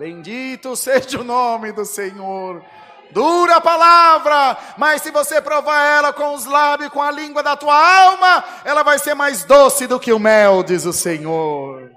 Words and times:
Bendito 0.00 0.74
seja 0.76 1.20
o 1.20 1.24
nome 1.24 1.72
do 1.72 1.84
Senhor. 1.84 2.64
Dura 3.10 3.56
a 3.56 3.60
palavra, 3.60 4.56
mas 4.78 5.02
se 5.02 5.10
você 5.10 5.42
provar 5.42 5.84
ela 5.84 6.12
com 6.12 6.32
os 6.32 6.46
lábios, 6.46 6.90
com 6.90 7.02
a 7.02 7.10
língua 7.10 7.42
da 7.42 7.54
tua 7.54 7.74
alma, 7.74 8.42
ela 8.64 8.82
vai 8.82 8.98
ser 8.98 9.14
mais 9.14 9.44
doce 9.44 9.86
do 9.86 10.00
que 10.00 10.10
o 10.12 10.18
mel, 10.18 10.62
diz 10.62 10.86
o 10.86 10.92
Senhor. 10.92 11.90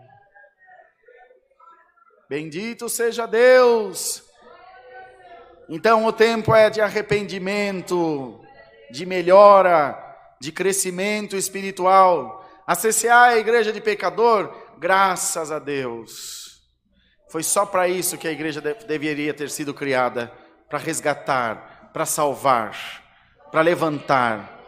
Bendito 2.28 2.90
seja 2.90 3.26
Deus. 3.26 4.24
Então 5.70 6.06
o 6.06 6.12
tempo 6.12 6.54
é 6.54 6.70
de 6.70 6.82
arrependimento, 6.82 8.42
de 8.92 9.06
melhora, 9.06 10.03
de 10.44 10.52
crescimento 10.52 11.38
espiritual. 11.38 12.46
A 12.68 12.76
CCA 12.76 13.32
é 13.32 13.36
a 13.36 13.38
igreja 13.38 13.72
de 13.72 13.80
pecador, 13.80 14.54
graças 14.78 15.54
a 15.54 15.58
Deus. 15.58 16.62
Foi 17.30 17.42
só 17.42 17.66
para 17.66 17.88
isso 17.88 18.18
que 18.18 18.28
a 18.28 18.32
igreja 18.32 18.60
deveria 18.60 19.34
ter 19.34 19.50
sido 19.50 19.74
criada 19.74 20.34
para 20.68 20.78
resgatar, 20.78 21.92
para 21.94 22.06
salvar, 22.06 22.76
para 23.54 23.62
levantar. 23.62 24.60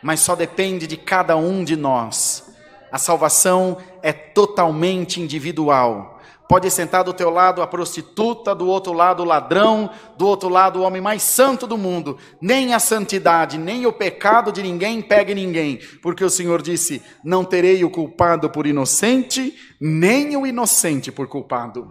Mas 0.00 0.20
só 0.20 0.36
depende 0.36 0.86
de 0.86 0.96
cada 0.96 1.36
um 1.36 1.64
de 1.64 1.74
nós. 1.74 2.54
A 2.92 2.96
salvação 2.96 3.76
é 4.00 4.12
totalmente 4.12 5.20
individual. 5.20 6.20
Pode 6.48 6.70
sentar 6.70 7.04
do 7.04 7.12
teu 7.12 7.28
lado 7.28 7.60
a 7.60 7.66
prostituta, 7.66 8.54
do 8.54 8.66
outro 8.66 8.94
lado 8.94 9.22
o 9.22 9.26
ladrão, 9.26 9.90
do 10.16 10.26
outro 10.26 10.48
lado 10.48 10.78
o 10.78 10.82
homem 10.82 11.00
mais 11.00 11.22
santo 11.22 11.66
do 11.66 11.76
mundo. 11.76 12.16
Nem 12.40 12.72
a 12.72 12.78
santidade, 12.78 13.58
nem 13.58 13.84
o 13.84 13.92
pecado 13.92 14.50
de 14.50 14.62
ninguém 14.62 15.02
pegue 15.02 15.34
ninguém, 15.34 15.78
porque 16.00 16.24
o 16.24 16.30
Senhor 16.30 16.62
disse: 16.62 17.02
Não 17.22 17.44
terei 17.44 17.84
o 17.84 17.90
culpado 17.90 18.48
por 18.48 18.66
inocente, 18.66 19.54
nem 19.78 20.38
o 20.38 20.46
inocente 20.46 21.12
por 21.12 21.28
culpado. 21.28 21.86